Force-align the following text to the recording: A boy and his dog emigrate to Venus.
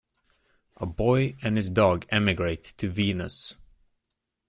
A 0.77 0.87
boy 0.87 1.35
and 1.43 1.57
his 1.57 1.69
dog 1.69 2.07
emigrate 2.09 2.63
to 2.77 2.89
Venus. 2.89 3.53